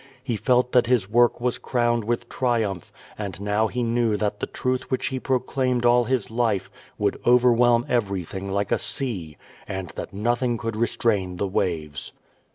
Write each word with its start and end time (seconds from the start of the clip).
He 0.23 0.35
felt 0.35 0.71
that 0.71 0.87
his 0.87 1.07
work 1.07 1.39
was 1.39 1.59
crowned 1.59 2.05
with 2.05 2.27
triumph, 2.27 2.91
and 3.19 3.39
now 3.39 3.67
he 3.67 3.83
knew 3.83 4.17
that 4.17 4.39
the 4.39 4.47
truth 4.47 4.89
which 4.89 5.09
he 5.09 5.19
proclaimed 5.19 5.85
all 5.85 6.05
his 6.05 6.31
life 6.31 6.71
would 6.97 7.21
overwhelm 7.23 7.85
everything 7.87 8.49
like 8.51 8.71
a 8.71 8.79
sea, 8.79 9.37
and 9.67 9.89
tliat 9.93 10.11
nothing 10.11 10.57
could 10.57 10.75
restrain 10.75 11.37
the 11.37 11.45
waves. 11.45 12.13